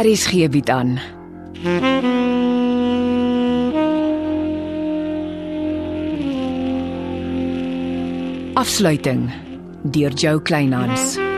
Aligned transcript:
Aries 0.00 0.26
gee 0.26 0.48
bied 0.48 0.70
aan. 0.72 0.94
Afsluiting 8.54 9.28
deur 9.82 10.12
Jo 10.16 10.40
Kleinhans. 10.40 11.29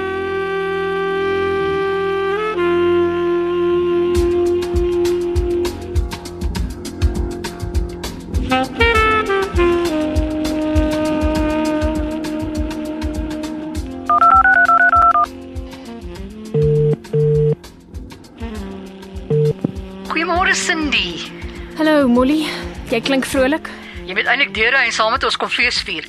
Goeiemôre 20.52 20.69
Cindy. 20.69 21.33
Hallo 21.79 22.09
Molly, 22.12 22.42
jy 22.91 22.98
klink 23.01 23.24
vrolik. 23.24 23.70
Jy 24.05 24.12
weet 24.19 24.27
eintlik 24.29 24.51
deure 24.52 24.83
en 24.84 24.93
saam 24.93 25.15
met 25.15 25.24
ons 25.24 25.38
kom 25.41 25.48
fees 25.48 25.79
vier. 25.87 26.05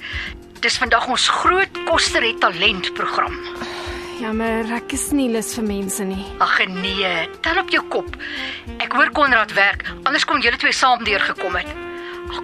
Dis 0.59 0.75
vandag 0.81 1.07
ons 1.07 1.27
groot 1.31 1.79
Koster 1.87 2.25
het 2.27 2.41
talent 2.43 2.89
program. 2.97 3.37
Jammer, 4.19 4.67
ek 4.75 4.97
is 4.97 5.05
nie 5.15 5.29
lus 5.31 5.53
vir 5.55 5.67
mense 5.69 6.03
nie. 6.03 6.27
Ag 6.43 6.59
nee, 6.75 7.13
tel 7.39 7.61
op 7.63 7.71
jou 7.71 7.85
kop. 7.87 8.19
Ek 8.83 8.91
hoor 8.99 9.15
Konrad 9.15 9.55
werk, 9.55 9.87
anders 10.03 10.27
kon 10.27 10.43
julle 10.43 10.59
twee 10.59 10.75
saam 10.75 11.07
deurgekom 11.07 11.61
het. 11.61 11.82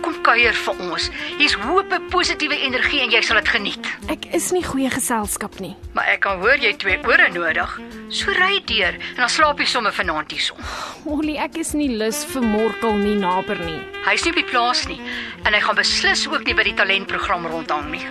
Kom 0.04 0.16
kuier 0.24 0.54
vir 0.54 0.82
ons. 0.86 1.10
Hier's 1.40 1.56
hoop, 1.64 1.94
positiewe 2.14 2.58
energie 2.66 3.02
en 3.04 3.12
jy 3.14 3.22
sal 3.26 3.40
dit 3.42 3.50
geniet. 3.52 3.90
Ek 4.12 4.28
is 4.38 4.52
nie 4.56 4.64
goeie 4.66 4.90
geselskap 4.94 5.60
nie. 5.64 5.74
Maar 5.98 6.14
ek 6.14 6.24
kan 6.26 6.40
hoor 6.44 6.62
jy 6.62 6.74
twee 6.82 7.00
ore 7.10 7.30
nodig. 7.34 7.76
So 8.14 8.34
ry 8.38 8.60
deur 8.70 8.96
en 9.00 9.20
dan 9.20 9.30
slaap 9.34 9.60
jy 9.62 9.68
sommer 9.70 9.94
vanaand 9.96 10.32
hierson. 10.34 10.58
Molly, 11.06 11.38
ek 11.42 11.58
is 11.62 11.74
nie 11.78 11.90
lus 12.00 12.24
vir 12.32 12.46
Morkel 12.46 12.98
nie 13.02 13.18
naber 13.20 13.60
nie. 13.66 13.80
Hy's 14.08 14.26
nie 14.26 14.34
op 14.34 14.42
die 14.42 14.48
plaas 14.50 14.86
nie 14.90 15.00
en 15.46 15.54
hy 15.54 15.62
gaan 15.66 15.80
beslis 15.80 16.26
ook 16.30 16.46
nie 16.48 16.58
by 16.58 16.68
die 16.70 16.78
talentprogram 16.78 17.48
rondhang 17.50 17.90
nie. 17.94 18.06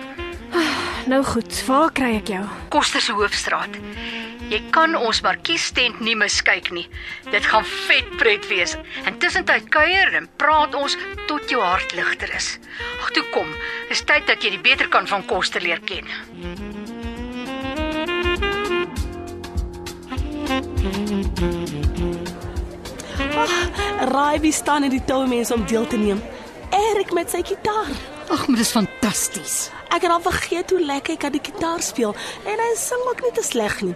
Nou 1.09 1.23
goed, 1.25 1.51
waar 1.65 1.91
kry 1.95 2.15
ek 2.19 2.29
jou? 2.33 2.43
Koster 2.73 3.01
se 3.01 3.13
hoofstraat. 3.17 3.77
Jy 4.49 4.63
kan 4.73 4.95
ons 4.97 5.19
markiestent 5.21 5.99
nie 6.01 6.15
miskyk 6.17 6.71
nie. 6.73 6.87
Dit 7.29 7.45
gaan 7.45 7.65
vet 7.85 8.07
pret 8.17 8.47
wees. 8.49 8.73
Intussen 9.05 9.45
tyd 9.45 9.67
kuier 9.69 10.15
en 10.17 10.25
praat 10.41 10.73
ons 10.73 10.95
tot 11.29 11.51
jou 11.53 11.61
hart 11.61 11.93
ligter 11.93 12.31
is. 12.33 12.55
Ag 12.97 13.11
toe 13.13 13.21
kom, 13.29 13.51
dis 13.91 14.01
tyd 14.09 14.25
dat 14.25 14.41
jy 14.41 14.55
die 14.55 14.63
beter 14.65 14.89
kan 14.89 15.05
van 15.05 15.21
Koster 15.29 15.61
leer 15.61 15.83
ken. 15.85 16.09
Raai 24.09 24.39
wie 24.41 24.53
staan 24.55 24.87
in 24.87 24.95
die 24.95 25.03
toue 25.05 25.27
mense 25.29 25.53
om 25.53 25.67
deel 25.69 25.85
te 25.87 25.99
neem? 26.01 26.23
Erik 26.73 27.13
met 27.13 27.29
sy 27.29 27.43
gitaar. 27.45 27.93
Ag, 28.33 28.47
maar 28.47 28.57
dis 28.57 28.73
fantasties. 28.73 29.69
Ek 29.93 30.01
het 30.05 30.09
al 30.09 30.25
vergeet 30.25 30.73
hoe 30.73 30.81
lekker 30.81 31.13
hy 31.13 31.21
kan 31.21 31.37
die 31.37 31.43
gitaar 31.43 31.85
speel 31.85 32.17
en 32.49 32.65
hy 32.65 32.71
sing 32.77 33.05
ook 33.09 33.21
nie 33.25 33.33
te 33.37 33.45
sleg 33.45 33.77
nie. 33.85 33.95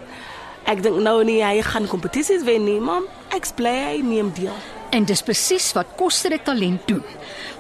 Ek 0.64 0.84
dink 0.84 1.02
nou 1.04 1.24
nie 1.28 1.42
hy 1.44 1.62
gaan 1.62 1.88
kompetisies 1.92 2.44
wen 2.48 2.64
nie, 2.64 2.80
maar 2.80 3.02
ek 3.36 3.50
bly 3.58 3.74
hy 3.74 3.98
neem 4.02 4.32
deel. 4.38 4.56
En 4.96 5.04
dis 5.06 5.22
presies 5.26 5.72
wat 5.76 5.96
Koster 5.98 6.32
het 6.32 6.46
talent 6.46 6.88
doen. 6.88 7.04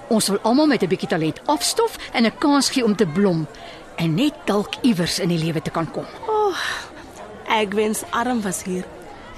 Ons 0.07 0.29
wil 0.29 0.39
almal 0.43 0.67
met 0.67 0.83
'n 0.83 0.87
bietjie 0.87 1.09
talent 1.09 1.41
afstof 1.45 1.97
en 2.13 2.25
'n 2.25 2.37
kans 2.37 2.69
gee 2.69 2.83
om 2.83 2.95
te 2.95 3.05
blom 3.05 3.47
en 3.95 4.15
net 4.15 4.33
dalk 4.45 4.73
iewers 4.81 5.19
in 5.19 5.29
die 5.29 5.37
lewe 5.37 5.61
te 5.61 5.69
kan 5.69 5.91
kom. 5.91 6.05
Ek 7.47 7.73
wens 7.73 8.03
Arm 8.09 8.41
was 8.41 8.63
hier. 8.63 8.85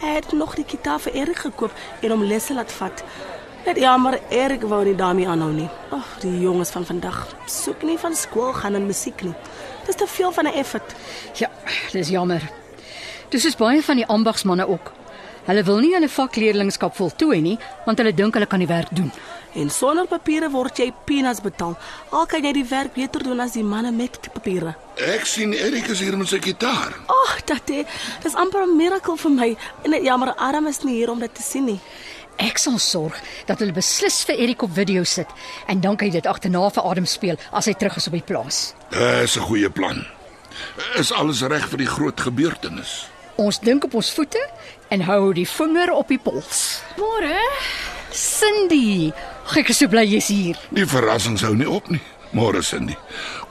Hy 0.02 0.08
het 0.08 0.32
nog 0.32 0.56
die 0.56 0.66
gitaar 0.68 1.00
vir 1.00 1.14
Erik 1.14 1.38
gekoop 1.38 1.72
en 2.02 2.10
hom 2.10 2.24
lesse 2.24 2.54
laat 2.54 2.72
vat. 2.72 3.04
Net 3.66 3.78
jammer 3.78 4.20
Erik 4.30 4.62
wou 4.62 4.84
nie 4.86 4.96
daarmee 4.96 5.28
aanhou 5.28 5.52
nie. 5.52 5.70
Ag, 5.90 6.20
die 6.22 6.40
jonges 6.40 6.70
van 6.70 6.86
vandag 6.86 7.28
soek 7.46 7.84
nie 7.84 7.98
van 7.98 8.16
skool 8.16 8.54
gaan 8.54 8.76
en 8.76 8.86
musiek 8.86 9.22
nie. 9.22 9.34
Dis 9.86 9.96
te 9.96 10.08
veel 10.08 10.32
van 10.32 10.46
'n 10.46 10.54
effort. 10.54 10.96
Ja, 11.34 11.50
dis 11.92 12.10
jammer. 12.10 12.65
Dis 13.30 13.46
is 13.46 13.56
baie 13.56 13.82
van 13.84 13.96
die 13.96 14.06
ambagsmanne 14.06 14.68
ook. 14.68 14.92
Hulle 15.46 15.64
wil 15.64 15.80
nie 15.84 15.94
hulle 15.94 16.10
vakleerlingskap 16.10 16.96
voltooi 16.98 17.42
nie, 17.42 17.58
want 17.86 18.00
hulle 18.02 18.14
dink 18.18 18.34
hulle 18.34 18.48
kan 18.50 18.62
die 18.62 18.70
werk 18.70 18.90
doen. 18.98 19.12
En 19.56 19.70
sonder 19.70 20.08
papiere 20.10 20.50
word 20.52 20.82
jy 20.82 20.90
peanuts 21.08 21.42
betaal. 21.46 21.76
Al 22.12 22.26
kan 22.28 22.44
jy 22.44 22.52
die 22.58 22.66
werk 22.70 22.96
beter 22.98 23.24
doen 23.24 23.40
as 23.40 23.54
die 23.56 23.64
manne 23.64 23.92
met 23.96 24.18
die 24.26 24.34
papiere. 24.34 24.74
Ek 25.14 25.26
sien 25.30 25.54
Erik 25.54 25.88
is 25.94 26.02
hier 26.04 26.18
met 26.18 26.32
sy 26.32 26.42
gitaar. 26.44 26.98
Ag, 27.14 27.38
dat 27.48 27.70
dis 27.70 28.36
amper 28.36 28.66
'n 28.66 28.76
miracle 28.76 29.18
vir 29.18 29.32
my. 29.32 29.56
En 29.84 29.92
net 29.92 30.04
jammer 30.04 30.34
Arm 30.36 30.68
is 30.68 30.84
nie 30.84 30.96
hier 30.96 31.12
om 31.12 31.20
dit 31.20 31.34
te 31.34 31.42
sien 31.42 31.66
nie. 31.66 31.80
Ek 32.38 32.58
sal 32.58 32.80
sorg 32.80 33.16
dat 33.46 33.60
hulle 33.60 33.72
beslis 33.72 34.24
vir 34.26 34.36
Erik 34.36 34.62
op 34.62 34.74
video 34.74 35.04
sit 35.04 35.28
en 35.68 35.80
dan 35.80 35.96
kan 35.96 36.08
hy 36.08 36.12
dit 36.12 36.26
agterna 36.26 36.70
vir 36.70 36.84
Adam 36.84 37.06
speel 37.06 37.38
as 37.52 37.66
hy 37.66 37.74
terug 37.74 37.96
is 37.96 38.08
op 38.08 38.14
die 38.14 38.22
plaas. 38.22 38.74
Dis 38.90 39.38
'n 39.38 39.42
goeie 39.42 39.70
plan. 39.70 40.06
Is 40.96 41.12
alles 41.12 41.42
reg 41.42 41.68
vir 41.70 41.78
die 41.78 41.88
groot 41.88 42.20
gebeurtenis? 42.20 43.15
Ons 43.36 43.60
dink 43.60 43.84
op 43.84 43.98
ons 44.00 44.10
voete 44.16 44.40
en 44.94 45.02
hou 45.04 45.34
die 45.36 45.48
vinger 45.50 45.92
op 45.92 46.08
die 46.08 46.20
pols. 46.22 46.82
Môre? 47.00 47.36
Cindy, 48.16 49.12
ag, 49.44 49.58
ek 49.60 49.74
is 49.74 49.82
so 49.82 49.92
bly 49.92 50.06
jy's 50.08 50.30
hier. 50.32 50.60
Die 50.72 50.88
verrassing 50.88 51.36
sou 51.40 51.52
nie 51.56 51.68
op 51.68 51.90
nie. 51.92 52.00
Môre 52.36 52.62
Cindy. 52.64 52.96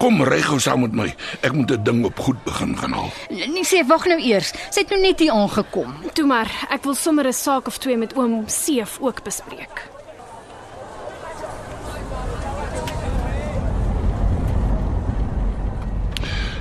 Kom 0.01 0.21
ry 0.29 0.41
gou 0.45 0.59
saam 0.61 0.83
met 0.85 0.97
my. 0.97 1.07
Ek 1.41 1.53
moet 1.53 1.71
'n 1.71 1.85
ding 1.85 2.05
op 2.05 2.19
goed 2.19 2.41
begin 2.45 2.77
gaan 2.77 2.93
haal. 2.93 3.13
Nee, 3.31 3.65
sê 3.65 3.87
wag 3.87 4.05
nou 4.07 4.21
eers. 4.21 4.53
Sy 4.71 4.81
het 4.81 4.91
nou 4.91 5.01
net 5.01 5.21
hier 5.21 5.33
aangekom. 5.33 5.95
Toe 6.13 6.27
maar, 6.27 6.49
ek 6.71 6.85
wil 6.85 6.95
sommer 6.95 7.27
'n 7.27 7.33
saak 7.33 7.67
of 7.67 7.79
twee 7.79 7.97
met 7.97 8.17
oom 8.17 8.45
Seef 8.47 8.99
ook 9.01 9.23
bespreek. 9.25 9.89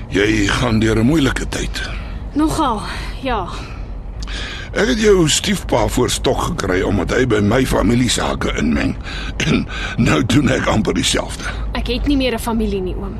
Jy 0.09 0.47
gaan 0.47 0.79
deur 0.79 0.99
'n 0.99 1.05
moeilike 1.05 1.47
tyd. 1.47 2.02
Nogal. 2.33 2.81
Ja. 3.21 3.47
Ek 4.73 4.87
het 4.89 4.99
jou 4.99 5.27
stiefpa 5.29 5.87
voor 5.87 6.09
stok 6.09 6.39
gekry 6.41 6.79
omdat 6.81 7.11
hy 7.13 7.27
by 7.29 7.43
my 7.45 7.61
familie 7.69 8.09
sake 8.09 8.55
inmeng. 8.57 8.95
En 9.45 9.67
nou 10.01 10.23
doen 10.25 10.49
ek 10.49 10.65
amper 10.65 10.97
dieselfde. 10.97 11.45
Ek 11.77 11.91
het 11.93 12.07
nie 12.09 12.17
meer 12.17 12.33
'n 12.33 12.41
familie 12.41 12.81
nie, 12.81 12.95
oom. 12.95 13.19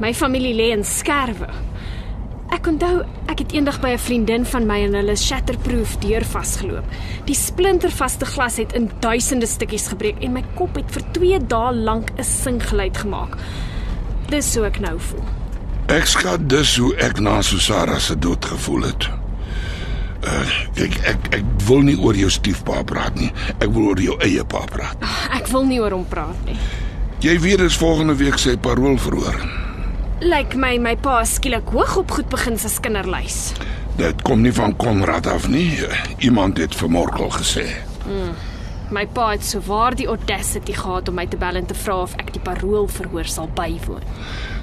My 0.00 0.14
familie 0.14 0.54
lê 0.54 0.72
in 0.72 0.84
Skerwe. 0.84 1.48
Ek 2.48 2.66
onthou 2.66 3.04
ek 3.28 3.38
het 3.38 3.52
eendag 3.52 3.80
by 3.80 3.88
'n 3.88 3.98
vriendin 3.98 4.44
van 4.44 4.66
my 4.66 4.80
en 4.84 4.94
hulle 4.94 5.16
shatterproof 5.16 5.98
deur 5.98 6.24
vasgeloop. 6.24 6.84
Die 7.24 7.34
splintervaste 7.34 8.24
glas 8.24 8.56
het 8.56 8.72
in 8.72 8.90
duisende 9.00 9.46
stukkies 9.46 9.88
gebreek 9.88 10.22
en 10.22 10.32
my 10.32 10.44
kop 10.54 10.74
het 10.74 10.90
vir 10.90 11.02
2 11.12 11.46
dae 11.46 11.72
lank 11.72 12.10
'n 12.16 12.24
singgeluid 12.24 12.96
gemaak. 12.96 13.36
Dis 14.28 14.52
so 14.52 14.64
ek 14.64 14.80
nou 14.80 14.98
voel. 14.98 15.37
Ek 15.88 16.04
skat 16.04 16.42
dus 16.52 16.74
hoe 16.76 16.90
ek 17.00 17.16
na 17.24 17.38
Susara 17.40 17.96
se 17.98 18.12
dood 18.20 18.44
gevoel 18.44 18.82
het. 18.90 19.06
Uh, 20.20 20.50
ek 20.84 20.98
ek 21.08 21.28
ek 21.38 21.46
wil 21.64 21.80
nie 21.86 21.94
oor 21.96 22.16
jou 22.18 22.28
stiefpa 22.28 22.82
praat 22.84 23.16
nie. 23.16 23.30
Ek 23.56 23.70
wil 23.72 23.94
oor 23.94 24.02
jou 24.02 24.18
eie 24.26 24.44
pa 24.44 24.66
praat. 24.68 25.00
Ek 25.32 25.48
wil 25.48 25.64
nie 25.64 25.78
oor 25.80 25.96
hom 25.96 26.04
praat 26.10 26.36
nie. 26.44 26.58
Jy 27.24 27.38
weet 27.40 27.62
dis 27.64 27.78
volgende 27.80 28.18
week 28.20 28.36
sy 28.36 28.58
parol 28.60 29.00
verhoor. 29.00 29.40
Lyk 30.20 30.58
my 30.60 30.74
my 30.82 30.92
pa 31.00 31.22
skielik 31.24 31.72
hoog 31.72 31.96
op 32.02 32.12
goed 32.18 32.28
begin 32.36 32.60
sy 32.60 32.74
kinderlys. 32.84 33.54
Dit 33.96 34.20
kom 34.28 34.44
nie 34.44 34.52
van 34.52 34.76
Konrad 34.76 35.26
af 35.26 35.48
nie. 35.48 35.72
Iemand 36.20 36.60
het 36.60 36.76
vir 36.76 36.92
Morkel 36.92 37.32
gesê. 37.32 37.64
My 38.88 39.04
pa 39.06 39.34
het 39.34 39.44
sowaar 39.44 39.92
die 39.96 40.06
audacity 40.08 40.72
gehad 40.72 41.08
om 41.08 41.18
my 41.18 41.26
te 41.28 41.36
bel 41.36 41.58
en 41.60 41.66
te 41.68 41.74
vra 41.76 41.98
of 42.06 42.14
ek 42.16 42.30
die 42.32 42.40
parool 42.40 42.86
verhoor 42.88 43.28
sal 43.28 43.50
bywoon. 43.52 44.04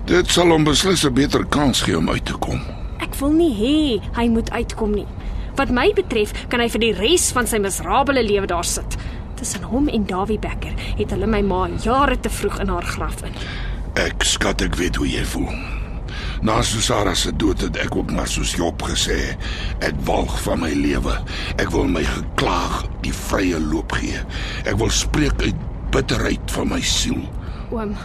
Dit 0.09 0.31
sal 0.34 0.50
hom 0.50 0.66
beslis 0.66 1.06
'n 1.06 1.13
beter 1.13 1.46
kans 1.46 1.81
gee 1.81 1.97
om 1.97 2.09
uit 2.09 2.25
te 2.25 2.34
kom. 2.34 2.62
Ek 3.00 3.13
wil 3.16 3.31
nie 3.31 3.53
hê 3.53 4.02
hy 4.18 4.28
moet 4.28 4.50
uitkom 4.50 4.96
nie. 4.96 5.06
Wat 5.56 5.69
my 5.69 5.94
betref, 5.94 6.34
kan 6.50 6.60
hy 6.60 6.69
vir 6.69 6.80
die 6.80 6.94
res 6.94 7.31
van 7.31 7.48
sy 7.48 7.57
miserabele 7.57 8.24
lewe 8.24 8.48
daar 8.48 8.66
sit. 8.66 8.98
Tussen 9.36 9.63
hom 9.63 9.88
en 9.88 10.06
Dawie 10.06 10.39
Becker 10.39 10.74
het 10.98 11.12
hulle 11.12 11.28
my 11.28 11.42
ma 11.42 11.69
jare 11.83 12.19
te 12.19 12.30
vroeg 12.30 12.60
in 12.60 12.68
haar 12.68 12.83
graf 12.83 13.21
in. 13.24 13.33
Ek 13.94 14.24
skat 14.24 14.62
ek 14.62 14.75
weet 14.75 14.95
hoe 14.95 15.07
jy 15.07 15.24
voel. 15.24 15.54
Na 16.42 16.62
Susara 16.62 17.13
se 17.16 17.31
dood 17.31 17.62
het 17.62 17.78
ek 17.78 17.95
ook 17.95 18.12
maar 18.12 18.28
soos 18.28 18.56
Job 18.56 18.81
gesê, 18.81 19.38
ek 19.80 19.94
walg 20.06 20.42
van 20.42 20.60
my 20.60 20.74
lewe. 20.74 21.24
Ek 21.57 21.69
wil 21.69 21.88
my 21.88 22.04
geklaag 22.04 22.83
die 23.06 23.13
vrye 23.16 23.60
loop 23.62 23.96
gee. 24.00 24.19
Ek 24.66 24.78
wil 24.81 24.92
spreek 24.94 25.42
uit 25.46 25.63
bitterheid 25.94 26.52
van 26.57 26.72
my 26.74 26.81
siel. 26.84 27.22
Oom, 27.74 27.96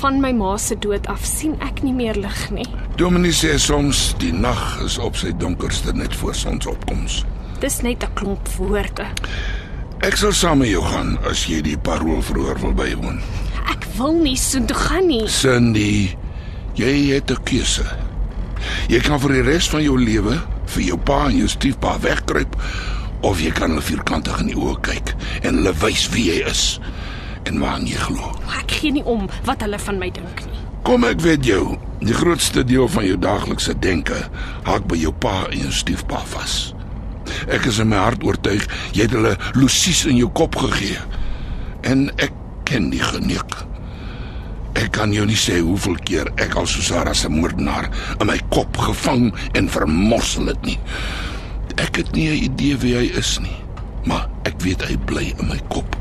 van 0.00 0.20
my 0.20 0.32
ma 0.36 0.56
se 0.60 0.76
dood 0.80 1.06
af 1.12 1.24
sien 1.28 1.54
ek 1.64 1.82
nie 1.86 1.94
meer 1.96 2.18
lig 2.20 2.40
nie. 2.54 2.66
Dominee 3.00 3.34
sê 3.36 3.54
soms 3.60 4.12
die 4.22 4.32
nag 4.34 4.62
is 4.84 4.98
op 5.02 5.18
sy 5.20 5.32
donkerste 5.40 5.94
net 5.96 6.14
voor 6.20 6.36
sonsopkoms. 6.36 7.22
Dis 7.60 7.80
net 7.82 8.04
'n 8.04 8.14
klomp 8.14 8.48
woorde. 8.58 9.06
Ek 10.02 10.16
sal 10.16 10.32
saam 10.32 10.58
met 10.58 10.68
jou 10.68 10.82
gaan 10.82 11.18
as 11.30 11.46
jy 11.46 11.62
die 11.62 11.78
parool 11.78 12.22
verhoor 12.22 12.58
wil 12.60 12.74
bywoon. 12.74 13.20
Ek 13.70 13.86
wil 13.96 14.12
nie 14.12 14.36
soontoe 14.36 14.76
gaan 14.76 15.06
nie. 15.06 15.28
Cindy, 15.28 16.16
jy 16.74 17.14
het 17.14 17.30
'n 17.30 17.42
keuse. 17.44 17.86
Jy 18.88 19.00
kan 19.00 19.20
vir 19.20 19.32
die 19.32 19.42
res 19.42 19.68
van 19.68 19.82
jou 19.82 19.96
lewe 19.98 20.40
vir 20.66 20.82
jou 20.82 20.98
pa 20.98 21.26
en 21.28 21.36
jou 21.36 21.48
stiefpa 21.48 21.98
wegkruip 22.00 22.56
of 23.24 23.40
jy 23.40 23.50
kan 23.56 23.72
hulle 23.72 23.84
vierkantig 23.84 24.42
in 24.42 24.52
die 24.52 24.58
oë 24.58 24.76
kyk 24.84 25.14
en 25.42 25.60
hulle 25.60 25.72
wys 25.80 26.04
wie 26.12 26.28
jy 26.28 26.42
is 26.50 26.64
en 27.48 27.60
waaraan 27.60 27.88
jy 27.88 27.98
glo. 28.06 28.30
Ek 28.60 28.76
gee 28.80 28.92
nie 28.94 29.04
om 29.08 29.26
wat 29.48 29.64
hulle 29.64 29.80
van 29.80 29.98
my 30.00 30.10
dink 30.12 30.44
nie. 30.48 30.62
Kom 30.84 31.04
ek 31.08 31.22
weet 31.24 31.46
jou, 31.48 31.78
die 32.04 32.16
grootste 32.16 32.64
deel 32.68 32.88
van 32.92 33.06
jou 33.08 33.16
daaglikse 33.20 33.72
denke 33.80 34.18
haak 34.68 34.84
by 34.90 34.98
jou 35.00 35.12
pa 35.24 35.46
en 35.48 35.66
jou 35.66 35.72
stiefpa 35.72 36.20
vas. 36.34 36.74
Ek 37.48 37.64
is 37.68 37.80
in 37.80 37.88
my 37.92 38.00
hart 38.04 38.24
oortuig 38.24 38.66
jy 38.92 39.06
het 39.06 39.14
hulle 39.16 39.36
lusies 39.56 40.04
in 40.10 40.20
jou 40.20 40.28
kop 40.36 40.58
gegee. 40.60 41.00
En 41.88 42.10
ek 42.20 42.32
ken 42.68 42.90
die 42.92 43.02
geneek. 43.04 43.56
Ek 44.76 44.90
kan 44.96 45.12
jou 45.14 45.24
nie 45.28 45.38
sê 45.38 45.60
hoeveel 45.62 45.96
keer 46.04 46.32
ek 46.42 46.56
al 46.58 46.68
Susara 46.68 47.14
se 47.16 47.30
moordenaar 47.32 47.88
in 48.18 48.28
my 48.28 48.36
kop 48.52 48.76
gevang 48.88 49.30
en 49.54 49.70
vermorsel 49.70 50.50
het 50.52 50.68
nie. 50.68 50.78
Ek 51.76 51.96
het 51.96 52.12
nie 52.12 52.28
'n 52.30 52.44
idee 52.44 52.76
wie 52.76 52.94
hy 52.94 53.10
is 53.18 53.38
nie, 53.38 53.56
maar 54.04 54.28
ek 54.44 54.60
weet 54.62 54.82
hy 54.82 54.96
bly 54.96 55.34
in 55.38 55.48
my 55.48 55.60
kop. 55.68 55.96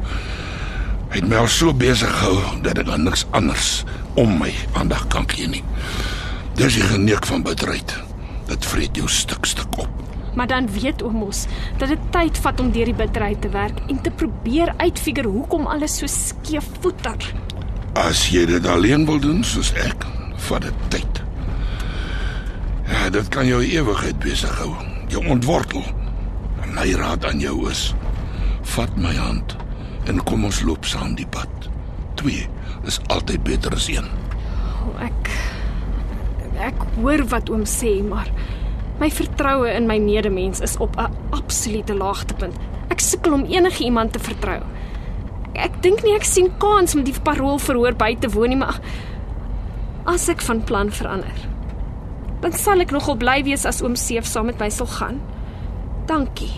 Hy 1.10 1.20
het 1.20 1.28
my 1.30 1.36
al 1.36 1.48
so 1.48 1.74
besig 1.74 2.10
gehou 2.10 2.62
dat 2.62 2.78
ek 2.78 2.90
aan 2.90 3.04
niks 3.04 3.26
anders 3.32 3.84
om 4.14 4.38
my 4.38 4.54
aandag 4.74 5.08
kan 5.08 5.30
gee 5.30 5.48
nie. 5.48 5.64
Dis 6.56 6.74
die 6.74 6.86
geneek 6.86 7.26
van 7.26 7.44
bedryd. 7.44 7.94
Dit 8.48 8.66
vreet 8.66 8.96
jou 8.96 9.08
stuk 9.08 9.46
stuk 9.46 9.78
op. 9.78 9.90
Maar 10.34 10.48
dan 10.48 10.70
weet 10.72 11.04
oom 11.04 11.16
mos 11.22 11.46
dat 11.78 11.90
dit 11.90 12.00
tyd 12.12 12.38
vat 12.38 12.60
om 12.60 12.72
deur 12.72 12.86
die 12.86 12.98
bitterheid 12.98 13.42
te 13.42 13.50
werk 13.50 13.80
en 13.88 14.02
te 14.02 14.12
probeer 14.12 14.74
uitfigure 14.78 15.28
hoekom 15.28 15.66
alles 15.66 15.98
so 15.98 16.10
skeef 16.10 16.66
voeter. 16.82 17.18
As 17.94 18.30
jy 18.34 18.46
dit 18.46 18.66
alleen 18.66 19.06
wil 19.06 19.20
doen 19.20 19.44
soos 19.44 19.74
ek, 19.74 20.06
vat 20.50 20.62
dit 20.62 20.74
tyd. 20.90 21.22
Ja, 22.90 23.10
dit 23.10 23.30
kan 23.30 23.46
jou 23.48 23.62
ewigheid 23.62 24.18
besig 24.20 24.58
hou. 24.58 24.74
Jou 25.14 25.22
ontwortel. 25.30 25.84
En 26.64 26.74
my 26.74 26.88
raad 26.98 27.26
aan 27.30 27.40
jou 27.40 27.70
is: 27.70 27.92
vat 28.74 28.96
my 28.98 29.14
hand 29.14 29.56
en 30.10 30.20
kom 30.28 30.44
ons 30.48 30.64
loop 30.66 30.88
saam 30.90 31.14
die 31.16 31.28
pad. 31.30 31.70
Twee 32.20 32.48
is 32.90 33.00
altyd 33.14 33.44
beter 33.46 33.76
as 33.78 33.88
een. 33.92 34.08
O, 34.84 34.96
ek 35.04 35.30
ek 36.64 36.82
hoor 36.98 37.24
wat 37.32 37.50
oom 37.52 37.66
sê, 37.70 37.96
maar 38.06 38.30
my 39.00 39.10
vertroue 39.12 39.72
in 39.74 39.88
my 39.90 40.00
medemens 40.02 40.62
is 40.66 40.78
op 40.82 40.98
'n 40.98 41.14
absolute 41.36 41.94
laagtepunt. 41.94 42.58
Ek 42.90 43.00
sukkel 43.00 43.34
om 43.34 43.46
enige 43.46 43.84
iemand 43.84 44.14
te 44.14 44.20
vertrou. 44.20 44.62
Ek 45.54 45.82
dink 45.82 46.04
nie 46.04 46.16
ek 46.16 46.26
sien 46.26 46.52
kans 46.58 46.96
om 46.96 47.04
die 47.04 47.16
parool 47.24 47.60
verhoor 47.60 47.94
by 47.94 48.16
te 48.16 48.30
woon 48.30 48.50
nie, 48.50 48.58
maar 48.58 48.80
as 50.06 50.30
ek 50.30 50.42
van 50.42 50.64
plan 50.64 50.92
verander, 50.92 51.38
dan 52.44 52.52
sal 52.60 52.84
ek 52.84 52.92
nogal 52.92 53.16
bly 53.16 53.40
wees 53.48 53.64
as 53.70 53.80
oom 53.80 53.96
Seef 53.96 54.28
saam 54.28 54.52
met 54.52 54.60
my 54.60 54.68
sal 54.68 54.90
gaan. 55.00 55.22
Dankie. 56.10 56.52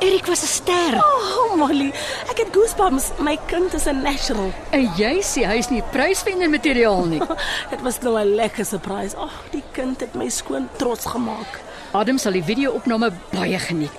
Erik 0.00 0.26
was 0.26 0.42
'n 0.42 0.50
ster. 0.58 0.92
Oh, 0.96 1.54
Molly, 1.56 1.92
ek 2.30 2.38
het 2.42 2.50
goosebumps. 2.52 3.12
My 3.18 3.38
kind 3.46 3.74
is 3.74 3.86
'n 3.86 4.02
natural. 4.02 4.50
En 4.70 4.90
jy 4.96 5.22
sê 5.22 5.46
hy 5.46 5.58
is 5.58 5.70
nie 5.70 5.82
pryswenner 5.92 6.50
materiaal 6.50 7.04
nie. 7.04 7.22
Dit 7.72 7.80
was 7.82 8.00
nou 8.00 8.18
'n 8.18 8.34
lekker 8.34 8.64
surprise. 8.64 9.16
Ag, 9.16 9.30
oh, 9.30 9.52
die 9.52 9.62
kind 9.72 10.00
het 10.00 10.14
my 10.14 10.28
skoon 10.28 10.68
trots 10.76 11.06
gemaak. 11.06 11.60
Adam 11.92 12.18
sal 12.18 12.32
die 12.32 12.42
video-opname 12.42 13.12
baie 13.30 13.58
geniet. 13.58 13.92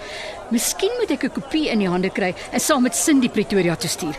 Miskien 0.50 0.92
moet 1.00 1.12
ek 1.12 1.24
'n 1.24 1.32
kopie 1.32 1.70
in 1.70 1.80
die 1.80 1.90
hande 1.90 2.10
kry 2.10 2.36
en 2.52 2.60
saam 2.60 2.82
met 2.82 2.96
Cindy 2.96 3.30
Pretoria 3.30 3.76
toe 3.76 3.90
stuur. 3.90 4.18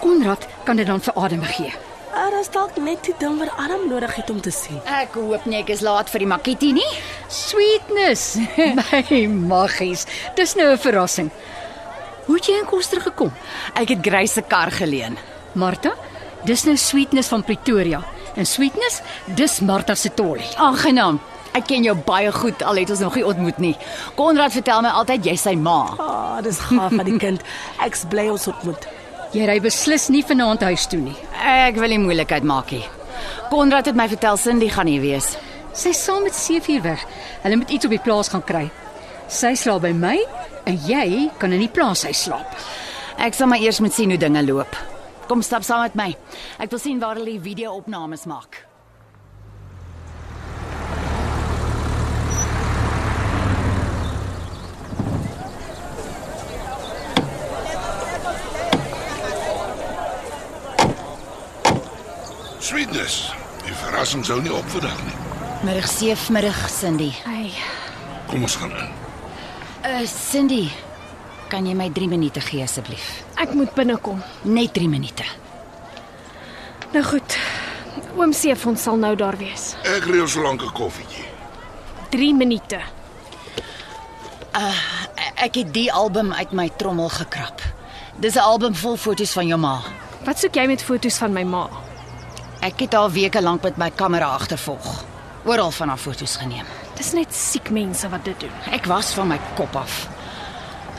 Konrad 0.00 0.46
kan 0.64 0.76
dit 0.76 0.86
dan 0.86 1.00
vir 1.00 1.14
Adam 1.14 1.42
gee. 1.42 1.72
Ah, 2.14 2.30
dit 2.30 2.40
is 2.40 2.50
dalk 2.50 2.76
net 2.82 3.04
die 3.06 3.14
ding 3.20 3.38
wat 3.38 3.52
Adam 3.60 3.88
nodig 3.88 4.14
het 4.16 4.30
om 4.30 4.40
te 4.40 4.50
sien. 4.50 4.80
Ek 4.84 5.14
hoop 5.14 5.44
nie 5.46 5.60
ek 5.60 5.70
is 5.74 5.84
laat 5.86 6.10
vir 6.10 6.24
die 6.24 6.30
makketie 6.30 6.72
nie. 6.74 6.88
Sweetness. 7.28 8.36
My 8.80 9.20
maggies. 9.28 10.06
Dis 10.34 10.54
nou 10.58 10.72
'n 10.72 10.78
verrassing. 10.78 11.30
Hoe 12.26 12.36
het 12.36 12.46
jy 12.46 12.58
in 12.58 12.66
Koster 12.66 13.00
gekom? 13.00 13.32
Ek 13.74 13.88
het 13.88 14.02
Grace 14.02 14.32
se 14.32 14.42
kar 14.42 14.70
geleen. 14.70 15.16
Martha, 15.54 15.94
dis 16.44 16.64
nou 16.64 16.76
Sweetness 16.76 17.28
van 17.28 17.44
Pretoria. 17.44 18.02
En 18.34 18.46
Sweetness, 18.46 19.00
dis 19.24 19.60
Martha 19.60 19.94
se 19.94 20.14
tollie. 20.14 20.50
Aangenaam. 20.56 21.20
Ek 21.56 21.66
ken 21.66 21.82
jou 21.82 21.96
baie 21.96 22.32
goed 22.32 22.62
al 22.62 22.76
het 22.76 22.90
ons 22.90 23.00
nog 23.00 23.14
nie 23.14 23.24
ontmoet 23.26 23.58
nie. 23.58 23.76
Konrad 24.14 24.52
vertel 24.52 24.82
my 24.84 24.92
altyd 25.00 25.24
jy's 25.24 25.42
sy 25.42 25.54
ma. 25.56 25.80
Ah, 25.96 26.08
oh, 26.08 26.42
dis 26.44 26.58
gaaf 26.58 26.92
van 26.92 27.04
die 27.08 27.16
kind. 27.18 27.42
Ek's 27.84 28.04
bly 28.08 28.28
ons 28.28 28.46
ontmoet. 28.46 28.86
Jy 29.28 29.44
ry 29.44 29.58
beslis 29.60 30.06
nie 30.08 30.22
vanaand 30.24 30.62
huis 30.64 30.86
toe 30.88 30.98
nie. 31.02 31.16
Ek 31.36 31.76
wil 31.76 31.92
nie 31.92 32.00
moeilikheid 32.00 32.46
maak 32.48 32.70
nie. 32.72 32.84
Konrad 33.50 33.90
het 33.90 33.96
my 33.98 34.06
vertel 34.08 34.38
Cindy 34.40 34.70
gaan 34.72 34.88
hier 34.88 35.02
wees. 35.04 35.34
Sy 35.76 35.92
saam 35.92 36.24
met 36.24 36.36
Seefuur 36.36 36.80
weg. 36.86 37.02
Hulle 37.42 37.58
moet 37.60 37.74
iets 37.74 37.84
op 37.84 37.92
die 37.92 38.00
plaas 38.00 38.32
gaan 38.32 38.44
kry. 38.48 38.64
Sy 39.28 39.52
slaap 39.60 39.84
by 39.84 39.92
my 39.92 40.14
en 40.64 40.78
jy 40.88 41.28
kan 41.40 41.52
in 41.52 41.60
die 41.60 41.68
plaashuis 41.72 42.24
slaap. 42.24 42.56
Ek 43.20 43.36
sal 43.36 43.52
maar 43.52 43.60
eers 43.60 43.82
moet 43.84 43.92
sien 43.92 44.14
hoe 44.14 44.20
dinge 44.20 44.44
loop. 44.46 44.80
Kom 45.28 45.44
stap 45.44 45.66
saam 45.66 45.84
met 45.84 45.98
my. 45.98 46.08
Ek 46.56 46.72
wil 46.72 46.80
sien 46.80 47.02
waar 47.02 47.20
hulle 47.20 47.36
die 47.36 47.44
video-opnames 47.50 48.24
maak. 48.30 48.62
Sweetness. 62.68 63.32
Die 63.64 63.72
verrassing 63.80 64.24
sou 64.26 64.36
nie 64.44 64.52
op 64.52 64.66
vandag 64.68 64.98
nie. 65.06 65.14
Middag 65.64 65.86
7 65.90 66.32
middag 66.36 66.58
Cindy. 66.70 67.10
Hey, 67.24 67.52
Kom 68.28 68.42
ons 68.44 68.56
gaan 68.60 68.74
in. 68.76 68.90
Uh 69.88 70.02
Cindy, 70.08 70.66
kan 71.48 71.64
jy 71.66 71.72
my 71.78 71.86
3 71.96 72.08
minute 72.12 72.40
gee 72.44 72.60
asseblief? 72.62 73.06
ek 73.40 73.54
moet 73.56 73.72
binnekom. 73.74 74.20
Net 74.42 74.74
3 74.76 74.88
minute. 74.88 75.24
Nou 76.92 77.02
goed. 77.04 77.38
Oom 78.18 78.32
Seef 78.36 78.66
ons 78.66 78.82
sal 78.82 78.96
nou 79.00 79.14
daar 79.16 79.36
wees. 79.40 79.72
Ek 79.96 80.04
reël 80.04 80.28
so 80.28 80.42
lank 80.44 80.62
'n 80.62 80.72
koffietjie. 80.76 81.24
3 82.10 82.34
minute. 82.34 82.80
Ek 85.38 85.54
het 85.54 85.72
die 85.72 85.92
album 85.92 86.32
uit 86.32 86.52
my 86.52 86.68
trommel 86.76 87.08
gekrap. 87.08 87.62
Dis 88.20 88.34
'n 88.34 88.38
album 88.44 88.74
vol 88.74 88.96
foto's 88.96 89.32
van 89.32 89.46
jou 89.46 89.58
ma. 89.60 89.80
Wat 90.24 90.38
soek 90.38 90.54
jy 90.54 90.66
met 90.66 90.82
foto's 90.82 91.18
van 91.18 91.32
my 91.32 91.42
ma? 91.44 91.68
Ek 92.58 92.80
het 92.82 92.94
haar 92.96 93.10
weke 93.14 93.38
lank 93.42 93.62
met 93.62 93.76
my 93.78 93.86
kamera 93.94 94.32
agtervolg. 94.34 95.04
Oral 95.46 95.70
van 95.70 95.88
haar 95.92 96.00
foto's 96.02 96.36
geneem. 96.40 96.66
Dis 96.98 97.12
net 97.14 97.34
siek 97.34 97.70
mense 97.70 98.08
wat 98.10 98.24
dit 98.26 98.40
doen. 98.40 98.54
Ek 98.74 98.88
was 98.90 99.12
van 99.14 99.30
my 99.30 99.36
kop 99.54 99.76
af. 99.78 100.08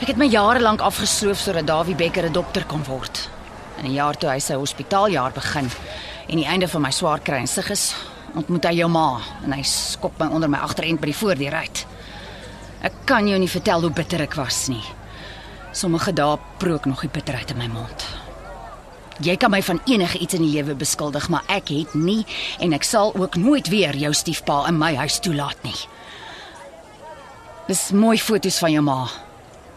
Ek 0.00 0.08
het 0.08 0.16
my 0.16 0.24
jare 0.32 0.62
lank 0.64 0.80
afgesloof 0.80 1.36
sodat 1.36 1.68
Dawie 1.68 1.94
Becker 1.94 2.24
'n 2.24 2.32
dokter 2.32 2.64
kon 2.64 2.84
word. 2.84 3.28
In 3.76 3.84
'n 3.86 3.92
jaar 3.92 4.16
toe 4.16 4.30
hy 4.30 4.38
sy 4.38 4.54
hospitaaljaar 4.54 5.32
begin 5.32 5.68
en 6.28 6.36
die 6.36 6.46
einde 6.46 6.68
van 6.68 6.82
my 6.82 6.90
swaar 6.90 7.20
kry 7.20 7.36
en 7.36 7.48
sig 7.48 7.70
is, 7.70 7.94
ontmoet 8.34 8.64
hy 8.64 8.74
jou 8.74 8.88
ma 8.88 9.20
en 9.44 9.52
hy 9.52 9.62
skop 9.62 10.18
my 10.18 10.26
onder 10.26 10.48
my 10.48 10.58
agterend 10.58 11.00
by 11.00 11.06
die 11.06 11.16
voordeur 11.16 11.54
uit. 11.54 11.86
Ek 12.82 12.92
kan 13.04 13.28
jou 13.28 13.38
nie 13.38 13.48
vertel 13.48 13.80
hoe 13.80 13.90
bitter 13.90 14.20
ek 14.20 14.34
was 14.34 14.68
nie. 14.68 14.84
Sommige 15.72 16.12
dae 16.12 16.38
prook 16.58 16.86
nog 16.86 17.00
die 17.00 17.08
bitterheid 17.12 17.50
in 17.50 17.58
my 17.58 17.68
mond. 17.68 18.19
Jy 19.20 19.34
kan 19.36 19.52
my 19.52 19.60
van 19.60 19.80
enige 19.84 20.18
iets 20.18 20.34
in 20.38 20.46
die 20.46 20.54
lewe 20.54 20.74
beskuldig, 20.80 21.26
maar 21.28 21.44
ek 21.52 21.68
het 21.74 21.92
nie 21.94 22.22
en 22.64 22.72
ek 22.72 22.86
sal 22.88 23.12
ook 23.12 23.36
nooit 23.36 23.68
weer 23.68 23.96
jou 23.96 24.12
stiefpa 24.16 24.62
in 24.70 24.78
my 24.80 24.94
huis 24.96 25.18
toelaat 25.20 25.60
nie. 25.66 25.76
Dis 27.68 27.90
mooi 27.92 28.16
foto's 28.18 28.56
van 28.62 28.72
jou 28.72 28.82
ma. 28.82 29.04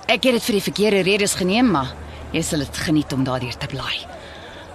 Ek 0.07 0.23
het 0.23 0.39
dit 0.39 0.47
vir 0.47 0.57
die 0.57 0.65
verkeerde 0.69 1.03
redes 1.03 1.35
geneem, 1.35 1.73
maar 1.75 1.91
jy 2.31 2.41
sal 2.41 2.63
dit 2.63 2.81
geniet 2.88 3.12
om 3.13 3.27
daardeur 3.27 3.59
te 3.59 3.67
bly. 3.67 3.93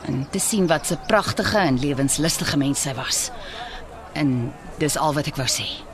En 0.05 0.27
te 0.31 0.39
sien 0.39 0.69
wat 0.69 0.93
'n 0.93 1.01
pragtige 1.09 1.59
en 1.59 1.81
lewenslustige 1.81 2.57
mens 2.57 2.81
sy 2.81 2.95
was. 2.95 3.31
En 4.13 4.53
dis 4.79 4.97
al 4.97 5.15
wat 5.15 5.27
ek 5.27 5.37
wou 5.37 5.49
sê. 5.49 5.88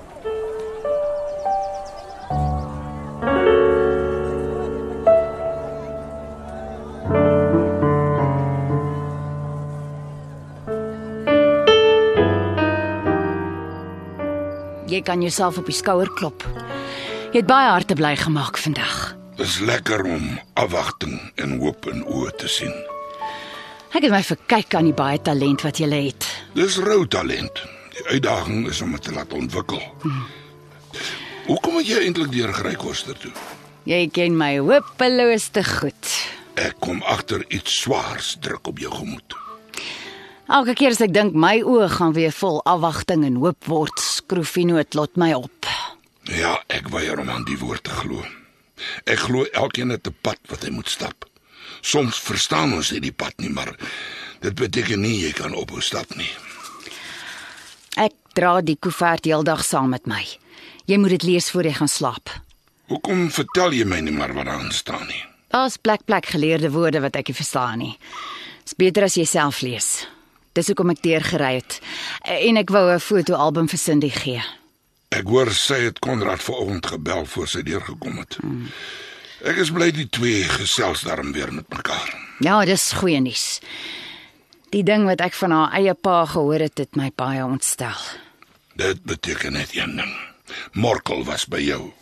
Jy 14.94 15.00
kan 15.02 15.22
jouself 15.24 15.56
op 15.58 15.66
die 15.66 15.74
skouer 15.74 16.06
klop. 16.14 16.44
Jy 17.32 17.40
het 17.40 17.48
baie 17.48 17.66
harte 17.66 17.96
bly 17.98 18.12
gemaak 18.14 18.60
vandag. 18.62 19.16
Dis 19.34 19.56
lekker 19.66 20.04
om 20.06 20.36
afwagting 20.54 21.16
en 21.42 21.56
hoop 21.58 21.88
in 21.90 22.04
oë 22.06 22.30
te 22.38 22.46
sien. 22.46 22.70
Ek 23.90 24.06
het 24.06 24.12
my 24.14 24.22
verkyk 24.22 24.76
aan 24.78 24.86
die 24.92 24.94
baie 24.94 25.18
talent 25.18 25.64
wat 25.66 25.80
jy 25.82 25.90
het. 25.90 26.28
Dis 26.54 26.78
rou 26.78 27.00
talent. 27.10 27.64
Die 27.96 28.06
uitdaging 28.12 28.68
is 28.70 28.82
om 28.86 28.94
dit 28.94 29.02
te 29.02 29.14
laat 29.18 29.34
ontwikkel. 29.34 29.82
Hmm. 30.06 30.22
Hoekom 31.48 31.80
het 31.80 31.90
jy 31.90 32.04
eintlik 32.06 32.30
deur 32.30 32.54
Grey 32.54 32.78
Koster 32.78 33.18
toe? 33.18 33.34
Jy 33.90 34.06
ken 34.14 34.38
my 34.38 34.60
hopeloos 34.62 35.50
te 35.50 35.66
goed. 35.66 36.14
Ek 36.54 36.78
kom 36.78 37.02
agter 37.02 37.42
iets 37.50 37.80
swaars 37.82 38.36
druk 38.38 38.70
op 38.70 38.78
jou 38.78 38.94
gemoed. 38.94 39.42
Elke 40.44 40.74
keer 40.78 40.94
as 40.94 41.02
ek 41.02 41.14
dink 41.16 41.34
my 41.34 41.56
oë 41.64 41.90
gaan 41.98 42.14
weer 42.14 42.32
vol 42.36 42.58
afwagting 42.68 43.24
en 43.24 43.38
hoop 43.42 43.66
word, 43.66 44.00
skroef 44.24 44.54
die 44.56 44.64
noodlot 44.68 45.18
my 45.20 45.32
op. 45.36 45.68
Ja, 46.32 46.56
ek 46.72 46.88
weier 46.92 47.20
om 47.20 47.28
aan 47.28 47.44
die 47.44 47.58
woord 47.60 47.84
te 47.84 47.92
glo. 47.92 48.24
Ek 49.04 49.26
glo 49.26 49.44
elkeen 49.52 49.92
het 49.92 50.08
'n 50.08 50.16
pad 50.22 50.40
wat 50.48 50.64
hy 50.64 50.70
moet 50.70 50.88
stap. 50.88 51.28
Soms 51.80 52.18
verstaan 52.18 52.72
ons 52.72 52.90
nie 52.90 53.00
die 53.00 53.12
pad 53.12 53.34
nie, 53.36 53.50
maar 53.50 53.76
dit 54.40 54.54
beteken 54.54 55.00
nie 55.00 55.20
jy 55.20 55.32
kan 55.32 55.54
ophou 55.54 55.80
stap 55.80 56.14
nie. 56.16 56.30
Ek 57.96 58.12
dra 58.34 58.60
die 58.60 58.76
koevert 58.76 59.24
heeldag 59.24 59.64
saam 59.64 59.90
met 59.90 60.06
my. 60.06 60.24
Jy 60.86 60.96
moet 60.98 61.10
dit 61.10 61.22
lees 61.22 61.50
voor 61.50 61.64
jy 61.64 61.72
gaan 61.72 61.88
slaap. 61.88 62.30
Hoekom 62.88 63.30
vertel 63.30 63.72
jy 63.72 63.84
my 63.84 64.00
nie 64.00 64.12
maar 64.12 64.32
wat 64.32 64.46
daarin 64.46 64.72
staan 64.72 65.06
nie? 65.06 65.24
Daar's 65.48 65.76
plek 65.76 66.04
plek 66.04 66.26
geleerde 66.26 66.70
woorde 66.70 67.00
wat 67.00 67.16
ek 67.16 67.28
nie 67.28 67.36
verstaan 67.36 67.78
nie. 67.78 67.98
Dis 68.64 68.74
beter 68.74 69.04
as 69.04 69.14
jy 69.14 69.24
self 69.24 69.60
lees. 69.60 70.08
Dis 70.54 70.70
hoekom 70.70 70.92
ek 70.94 71.02
deurgery 71.02 71.56
het. 71.58 71.80
En 72.22 72.56
ek 72.56 72.70
wou 72.70 72.86
'n 72.92 73.00
fotoalbum 73.00 73.68
vir 73.68 73.78
Cindy 73.78 74.10
gee. 74.10 74.42
Ek 75.10 75.26
hoor 75.26 75.50
sy 75.50 75.80
het 75.86 75.98
Konrad 75.98 76.42
vanoggend 76.42 76.86
gebel 76.86 77.26
voor 77.26 77.48
sy 77.48 77.62
deurgekom 77.62 78.18
het. 78.18 78.36
Hmm. 78.40 78.68
Ek 79.44 79.56
is 79.56 79.70
bly 79.70 79.90
die 79.90 80.08
twee 80.08 80.44
gesels 80.48 81.02
daarom 81.02 81.32
weer 81.32 81.52
met 81.52 81.68
mekaar. 81.68 82.14
Ja, 82.40 82.64
dis 82.64 82.92
goeie 82.92 83.20
nuus. 83.20 83.60
Die 84.70 84.82
ding 84.82 85.04
wat 85.06 85.20
ek 85.20 85.34
van 85.38 85.50
haar 85.50 85.74
eie 85.78 85.94
pa 85.94 86.24
gehoor 86.26 86.64
het, 86.64 86.78
het 86.78 86.96
my 86.96 87.10
baie 87.14 87.44
ontstel. 87.44 87.98
Dit 88.74 89.02
beteken 89.06 89.52
net 89.52 89.74
een 89.76 89.96
ding. 89.96 90.14
Morkel 90.72 91.24
was 91.24 91.46
by 91.46 91.60
jou. 91.62 91.92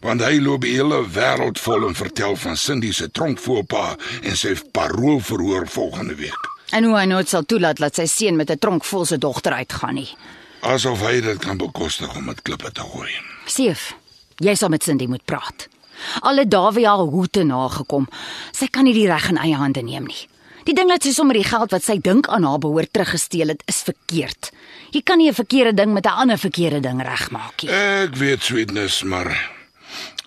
Want 0.00 0.24
hy 0.24 0.40
loop 0.40 0.64
die 0.64 0.74
hele 0.74 1.04
wêreld 1.06 1.60
vol 1.60 1.86
en 1.86 1.94
vertel 1.94 2.36
van 2.36 2.56
Cindy 2.56 2.92
se 2.92 3.10
tronkvoorpa 3.10 3.96
en 4.22 4.36
sy 4.36 4.56
paroolverhoor 4.72 5.68
volgende 5.68 6.14
week. 6.14 6.49
En 6.70 6.84
hoe 6.84 6.96
hy 6.98 7.04
nooit 7.10 7.28
sal 7.28 7.42
toelaat 7.42 7.80
dat 7.82 7.94
sy 7.98 8.06
seun 8.06 8.36
met 8.36 8.50
'n 8.50 8.58
tronk 8.58 8.84
vol 8.84 9.04
se 9.04 9.18
dogter 9.18 9.52
uitgaan 9.52 9.94
nie. 9.94 10.08
Asof 10.60 11.00
hy 11.00 11.20
dit 11.20 11.38
kan 11.38 11.56
bekostig 11.56 12.16
om 12.16 12.24
met 12.24 12.42
klippe 12.42 12.72
te 12.72 12.80
gooi. 12.80 13.10
Seef, 13.46 13.94
jy 14.36 14.54
sal 14.54 14.68
met 14.68 14.82
Cindy 14.82 15.06
moet 15.06 15.24
praat. 15.24 15.68
Alle 16.20 16.48
Davia 16.48 16.96
hoete 16.96 17.42
nagekom. 17.42 18.08
Sy 18.52 18.66
kan 18.66 18.84
nie 18.84 18.94
die 18.94 19.06
reg 19.06 19.28
in 19.28 19.36
eie 19.36 19.56
hande 19.56 19.82
neem 19.82 20.06
nie. 20.06 20.28
Die 20.64 20.74
ding 20.74 20.88
dat 20.88 21.02
sy 21.02 21.12
sommer 21.12 21.34
die 21.34 21.44
geld 21.44 21.72
wat 21.72 21.84
sy 21.84 21.96
dink 21.98 22.28
aan 22.28 22.44
haar 22.44 22.60
behoort 22.60 22.92
teruggesteel 22.92 23.48
het, 23.48 23.62
is 23.66 23.82
verkeerd. 23.82 24.50
Jy 24.92 25.02
kan 25.02 25.18
nie 25.18 25.28
'n 25.28 25.34
verkeerde 25.34 25.74
ding 25.74 25.92
met 25.92 26.04
'n 26.06 26.08
ander 26.22 26.38
verkeerde 26.38 26.80
ding 26.80 27.02
regmaak 27.02 27.62
nie. 27.62 27.70
Ek 27.70 28.14
weet 28.16 28.42
sweetness, 28.42 29.02
maar 29.02 29.50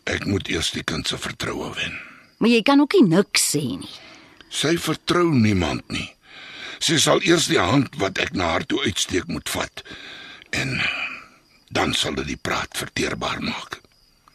ek 0.06 0.26
moet 0.26 0.48
eers 0.48 0.72
die 0.72 0.84
kind 0.84 1.08
se 1.08 1.18
vertroue 1.18 1.74
wen. 1.76 2.00
Maar 2.38 2.50
jy 2.50 2.62
kan 2.62 2.80
ook 2.80 2.94
nie 2.94 3.08
niks 3.08 3.56
sê 3.56 3.62
nie. 3.80 3.90
Sy 4.50 4.78
vertrou 4.78 5.30
niemand 5.34 5.82
nie. 5.90 6.14
Sy 6.84 6.98
sal 7.00 7.22
eers 7.24 7.46
die 7.48 7.62
hand 7.62 7.94
wat 8.02 8.18
ek 8.20 8.34
na 8.36 8.50
haar 8.58 8.66
toe 8.68 8.82
uitsteek 8.84 9.30
moet 9.32 9.48
vat 9.54 9.84
en 10.52 10.82
dan 11.72 11.94
sal 11.96 12.18
dit 12.20 12.34
die 12.34 12.40
praat 12.40 12.76
verteerbaar 12.76 13.40
maak. 13.40 13.80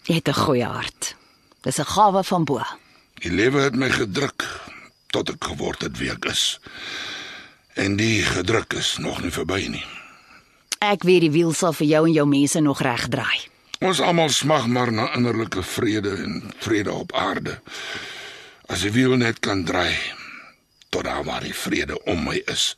Jy 0.08 0.14
het 0.16 0.28
'n 0.28 0.40
goeie 0.44 0.64
hart. 0.64 1.14
Dis 1.62 1.78
'n 1.78 1.84
gawe 1.84 2.24
van 2.24 2.44
bo. 2.44 2.62
Die 3.20 3.30
lewe 3.30 3.60
het 3.60 3.74
my 3.76 3.90
gedruk 3.90 4.46
tot 5.12 5.28
ek 5.28 5.44
geword 5.44 5.82
het 5.82 5.98
wie 5.98 6.10
ek 6.10 6.24
is. 6.24 6.58
En 7.74 7.96
die 7.96 8.22
gedruk 8.22 8.72
is 8.72 8.96
nog 8.98 9.22
nie 9.22 9.30
verby 9.30 9.68
nie. 9.68 9.84
Ek 10.78 11.02
weet 11.02 11.20
die 11.20 11.30
wiel 11.30 11.52
sal 11.52 11.72
vir 11.72 11.86
jou 11.86 12.06
en 12.06 12.12
jou 12.12 12.26
mense 12.26 12.60
nog 12.60 12.80
regdraai. 12.80 13.48
Ons 13.80 14.00
almal 14.00 14.28
smag 14.28 14.66
maar 14.66 14.92
na 14.92 15.14
innerlike 15.14 15.62
vrede 15.62 16.16
en 16.16 16.52
vrede 16.58 16.92
op 16.92 17.12
aarde. 17.12 17.60
As 18.66 18.80
die 18.80 18.92
wiel 18.92 19.16
net 19.16 19.38
kan 19.38 19.64
draai 19.64 20.17
tot 20.90 21.04
daar 21.04 21.24
waar 21.24 21.42
die 21.44 21.54
vrede 21.54 21.98
om 22.04 22.24
my 22.24 22.42
is, 22.46 22.76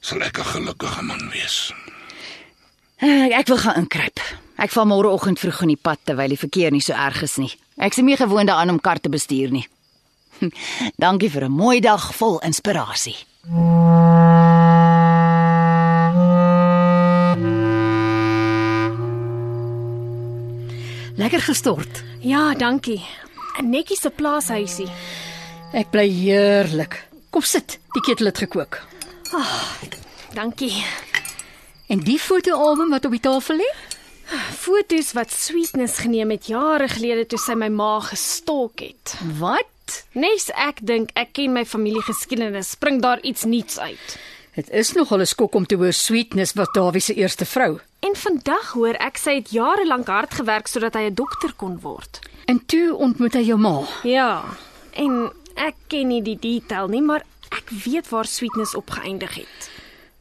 sal 0.00 0.22
ek 0.22 0.38
'n 0.38 0.44
gelukkige 0.44 1.02
man 1.02 1.30
wees. 1.32 1.72
Ek, 2.98 3.32
ek 3.32 3.46
wil 3.46 3.58
gaan 3.58 3.76
inkruip. 3.76 4.20
Ek 4.58 4.70
val 4.70 4.86
môreoggend 4.86 5.38
vroeg 5.38 5.60
in 5.62 5.68
die 5.68 5.82
pad 5.82 5.98
terwyl 6.04 6.28
die 6.28 6.38
verkeer 6.38 6.70
nie 6.70 6.80
so 6.80 6.92
erg 6.92 7.22
is 7.22 7.36
nie. 7.36 7.52
Ek 7.76 7.92
is 7.92 7.96
nie 7.96 8.04
meer 8.04 8.16
gewoond 8.16 8.48
daaraan 8.48 8.70
om 8.70 8.80
kar 8.80 8.98
te 9.00 9.08
bestuur 9.08 9.50
nie. 9.50 9.68
Dankie 11.04 11.30
vir 11.30 11.44
'n 11.44 11.52
mooi 11.52 11.80
dag 11.80 12.14
vol 12.14 12.38
inspirasie. 12.40 13.16
Lekker 21.18 21.40
gestort. 21.40 22.02
Ja, 22.20 22.54
dankie. 22.54 23.02
'n 23.58 23.70
Netjie 23.70 23.96
se 23.96 24.10
plaashuisie. 24.10 24.88
Ek 25.72 25.90
bly 25.90 26.08
heerlik. 26.08 27.07
Kom 27.38 27.46
sit, 27.46 27.76
die 27.94 28.00
ketel 28.02 28.26
het 28.26 28.38
gekook. 28.42 28.80
Dankie. 30.34 30.72
En 31.86 32.00
die 32.02 32.16
fotoalbum 32.18 32.90
wat 32.90 33.04
op 33.06 33.12
die 33.14 33.20
tafel 33.22 33.60
lê? 33.60 33.68
Foto's 34.58 35.12
wat 35.14 35.30
Sweetness 35.30 36.00
geneem 36.02 36.34
het 36.34 36.48
jare 36.50 36.88
gelede 36.90 37.28
toe 37.30 37.38
sy 37.38 37.54
my 37.54 37.68
ma 37.70 38.00
gestalk 38.02 38.82
het. 38.82 39.14
Wat? 39.38 40.00
Nes 40.18 40.48
ek 40.50 40.82
dink 40.82 41.14
ek 41.14 41.30
ken 41.38 41.54
my 41.54 41.62
familiegeskiedenis, 41.62 42.74
spring 42.74 42.98
daar 43.06 43.22
iets 43.22 43.46
nuuts 43.46 43.78
uit. 43.78 44.18
Dit 44.58 44.74
is 44.74 44.96
nogal 44.98 45.22
'n 45.22 45.30
skok 45.30 45.54
om 45.54 45.66
te 45.66 45.78
hoor 45.78 45.94
Sweetness 45.94 46.58
was 46.58 46.74
Dawie 46.74 47.00
se 47.00 47.14
eerste 47.14 47.46
vrou. 47.46 47.78
En 48.00 48.16
vandag 48.16 48.72
hoor 48.72 48.98
ek 48.98 49.16
sy 49.16 49.38
het 49.38 49.50
jare 49.50 49.86
lank 49.86 50.08
hard 50.08 50.34
gewerk 50.34 50.66
sodat 50.66 50.94
hy 50.94 51.06
'n 51.06 51.14
dokter 51.14 51.54
kon 51.54 51.78
word. 51.80 52.18
En 52.46 52.66
toe 52.66 52.96
ontmoet 52.96 53.34
hy 53.34 53.42
jou 53.42 53.58
ma. 53.58 53.86
Ja. 54.02 54.42
En 54.90 55.30
ek 55.58 55.74
ken 55.92 56.08
nie 56.08 56.22
die 56.22 56.38
detail 56.40 56.88
nie, 56.88 57.02
maar 57.02 57.24
ek 57.50 57.70
weet 57.84 58.08
waar 58.12 58.26
Sweetness 58.28 58.74
opgeëindig 58.78 59.34
het. 59.42 59.70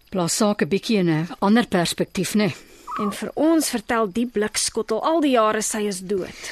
Plaas 0.10 0.36
sake 0.40 0.66
bietjie 0.66 0.98
in 1.04 1.10
'n 1.10 1.28
ander 1.40 1.68
perspektief, 1.68 2.34
né? 2.36 2.48
Nee. 2.48 2.56
En 3.00 3.12
vir 3.14 3.32
ons 3.36 3.70
vertel 3.70 4.08
die 4.12 4.26
blikskottel 4.26 5.04
al 5.06 5.22
die 5.22 5.36
jare 5.36 5.62
sy 5.62 5.86
is 5.88 6.00
dood. 6.00 6.52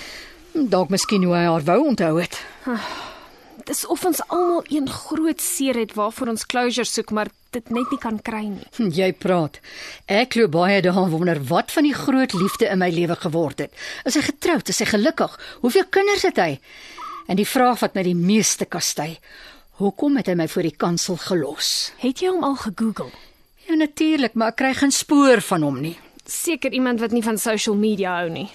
Dalk 0.53 0.89
miskien 0.93 1.23
hoe 1.23 1.33
hy 1.35 1.45
haar 1.45 1.63
wou 1.63 1.79
onthou 1.87 2.19
het. 2.21 2.37
Dis 3.65 3.85
of 3.89 4.05
ons 4.05 4.21
almal 4.29 4.61
een 4.69 4.89
groot 4.89 5.41
seer 5.41 5.75
het 5.79 5.93
waarvoor 5.97 6.27
ons 6.35 6.45
closure 6.45 6.85
soek, 6.85 7.09
maar 7.11 7.31
dit 7.55 7.69
net 7.73 7.89
nie 7.89 7.99
kan 7.99 8.19
kry 8.21 8.43
nie. 8.51 8.67
Hm, 8.77 8.91
Jy 8.93 9.13
praat. 9.13 9.59
Ek 10.05 10.35
loop 10.35 10.51
baie 10.51 10.81
daaraan 10.85 11.09
wonder 11.09 11.39
wat 11.49 11.71
van 11.73 11.83
die 11.87 11.93
groot 11.97 12.33
liefde 12.33 12.69
in 12.69 12.77
my 12.83 12.89
lewe 12.93 13.15
geword 13.15 13.59
het. 13.65 13.73
Is 14.05 14.13
hy 14.19 14.21
getroud? 14.21 14.69
Is 14.69 14.79
hy 14.79 14.85
gelukkig? 14.85 15.39
Hoeveel 15.63 15.85
kinders 15.89 16.21
het 16.29 16.37
hy? 16.37 16.59
En 17.25 17.35
die 17.35 17.47
vraag 17.47 17.79
wat 17.81 17.95
my 17.97 18.03
die 18.05 18.17
meeste 18.17 18.65
kastei, 18.69 19.17
hoekom 19.79 20.19
het 20.19 20.27
hy 20.29 20.35
my 20.37 20.45
voor 20.47 20.67
die 20.67 20.75
kansel 20.77 21.17
gelos? 21.17 21.91
Het 21.97 22.21
jy 22.21 22.33
hom 22.35 22.43
al 22.45 22.57
gegoogel? 22.61 23.09
Ja 23.65 23.77
natuurlik, 23.79 24.35
maar 24.37 24.53
ek 24.53 24.59
kry 24.61 24.73
geen 24.77 24.93
spoor 24.93 25.41
van 25.41 25.65
hom 25.65 25.79
nie. 25.81 25.95
Seker 26.29 26.73
iemand 26.73 27.01
wat 27.01 27.15
nie 27.15 27.23
van 27.25 27.41
social 27.41 27.75
media 27.75 28.19
hou 28.19 28.29
nie. 28.29 28.49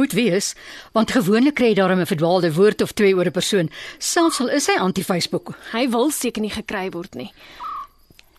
Moet 0.00 0.14
wees, 0.16 0.54
want 0.96 1.12
gewoonlik 1.12 1.58
kry 1.60 1.72
jy 1.72 1.74
daarom 1.74 2.00
'n 2.00 2.08
verdwaalde 2.08 2.52
woord 2.54 2.80
of 2.80 2.92
twee 2.92 3.14
oor 3.14 3.26
'n 3.26 3.30
persoon, 3.30 3.70
selfs 3.98 4.40
al 4.40 4.48
is 4.48 4.66
hy 4.66 4.78
anti-Facebook. 4.80 5.52
Hy 5.72 5.88
wil 5.88 6.10
seker 6.10 6.42
nie 6.42 6.50
gekry 6.50 6.90
word 6.90 7.14
nie. 7.14 7.32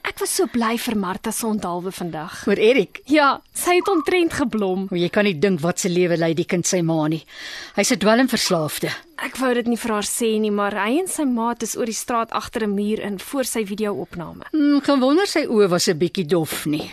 Ek 0.04 0.20
was 0.20 0.34
so 0.36 0.46
bly 0.52 0.76
vir 0.78 0.96
Martha 1.00 1.32
se 1.32 1.46
onthaalwe 1.48 1.92
vandag. 1.96 2.42
Oor 2.48 2.60
Erik. 2.60 3.00
Ja, 3.08 3.38
sy 3.56 3.78
het 3.78 3.88
omtrent 3.88 4.34
geblom. 4.36 4.90
O, 4.92 4.98
jy 5.00 5.08
kan 5.10 5.24
nie 5.24 5.34
dink 5.40 5.62
wat 5.64 5.80
se 5.80 5.90
lewe 5.90 6.18
lei 6.20 6.34
die 6.36 6.44
kind 6.46 6.68
sy 6.68 6.82
ma 6.84 7.08
nie. 7.08 7.24
Hy's 7.78 7.92
'n 7.92 8.00
dwelmverslaafde. 8.04 8.92
Ek 9.24 9.38
wou 9.40 9.54
dit 9.54 9.68
nie 9.68 9.78
vir 9.78 9.92
haar 9.94 10.04
sê 10.04 10.40
nie, 10.40 10.52
maar 10.52 10.76
hy 10.76 11.00
en 11.00 11.08
sy 11.08 11.24
maat 11.24 11.64
is 11.64 11.78
oor 11.78 11.86
die 11.86 11.96
straat 11.96 12.32
agter 12.32 12.64
'n 12.68 12.76
muur 12.76 13.00
in 13.00 13.18
voor 13.20 13.46
sy 13.46 13.64
video-opname. 13.66 14.44
Hmm, 14.52 14.82
gewonder 14.82 15.28
sy 15.28 15.46
oë 15.48 15.70
was 15.70 15.88
'n 15.88 15.98
bietjie 15.98 16.26
dof 16.28 16.66
nie. 16.66 16.92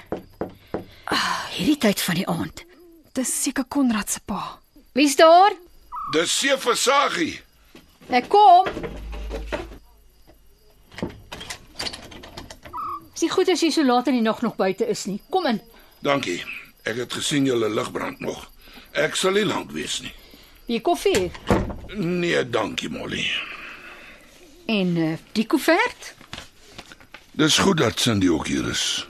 Ah, 1.06 1.46
hierdie 1.50 1.78
tyd 1.78 2.00
van 2.00 2.14
die 2.14 2.26
aand. 2.26 2.64
Dis 3.12 3.42
seker 3.42 3.64
Konrad 3.64 4.08
se 4.10 4.20
pa. 4.24 4.58
Wie's 4.94 5.16
daar? 5.16 5.50
Dis 6.12 6.30
Sefasagie. 6.30 7.40
Ek 8.08 8.28
kom. 8.28 8.66
Sien 13.20 13.28
goed 13.34 13.50
as 13.52 13.60
jy 13.60 13.68
so 13.74 13.84
laat 13.84 14.06
in 14.08 14.14
die 14.16 14.24
nag 14.24 14.38
nog 14.40 14.54
buite 14.56 14.86
is 14.88 15.02
nie. 15.04 15.18
Kom 15.28 15.44
in. 15.50 15.58
Dankie. 16.00 16.38
Ek 16.88 16.96
het 17.02 17.12
gesien 17.12 17.44
julle 17.44 17.68
lig 17.68 17.90
brand 17.92 18.20
nog. 18.24 18.46
Ek 18.96 19.18
sal 19.18 19.34
nie 19.36 19.44
lank 19.44 19.74
wees 19.76 19.98
nie. 20.00 20.12
Die 20.70 20.80
koffie 20.80 21.28
Nee, 21.98 22.44
dankie 22.48 22.88
Molly. 22.88 23.24
en 24.70 24.96
uh, 24.96 25.16
die 25.34 25.44
koevert. 25.50 26.12
Dis 27.34 27.58
goed 27.58 27.80
dat 27.82 27.98
Cindy 28.00 28.28
ook 28.30 28.46
hier 28.46 28.68
is. 28.70 29.06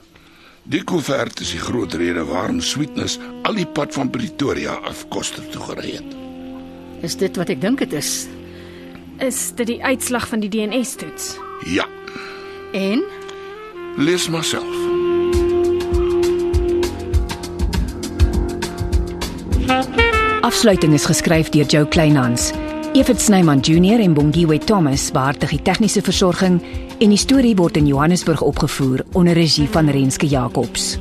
Die 0.64 0.80
koevert 0.84 1.40
is 1.44 1.50
die 1.52 1.60
groot 1.60 1.92
rede 1.94 2.24
waarom 2.24 2.60
Sweetness 2.64 3.18
al 3.44 3.54
die 3.60 3.66
pad 3.66 3.92
van 3.94 4.10
Pretoria 4.10 4.78
af 4.88 5.04
Koster 5.12 5.44
toe 5.52 5.62
gery 5.68 5.92
het. 5.98 6.16
Is 7.04 7.16
dit 7.20 7.36
wat 7.36 7.52
ek 7.52 7.60
dink 7.60 7.78
dit 7.84 7.92
is? 7.92 8.26
Is 9.20 9.50
dit 9.56 9.66
die 9.74 9.82
uitslag 9.84 10.28
van 10.28 10.40
die 10.40 10.48
DNA-toets? 10.48 11.36
Ja, 11.68 11.86
En 12.72 13.02
lees 13.96 14.28
maar 14.28 14.44
self. 14.44 14.78
Afsluiting 20.40 20.92
is 20.92 21.04
geskryf 21.04 21.48
deur 21.48 21.66
Jo 21.66 21.86
Kleinhans. 21.86 22.52
Evit 22.92 23.20
Snyman 23.20 23.58
Junior 23.58 24.00
en 24.00 24.14
Bongwe 24.14 24.58
Thomas 24.58 25.10
baartig 25.10 25.50
die 25.50 25.62
tegniese 25.62 26.02
versorging 26.02 26.60
En 27.00 27.08
die 27.08 27.16
storie 27.16 27.54
word 27.56 27.78
in 27.80 27.86
Johannesburg 27.88 28.42
opgevoer 28.44 29.06
onder 29.16 29.32
regie 29.32 29.68
van 29.72 29.88
Renske 29.88 30.28
Jacobs. 30.28 30.98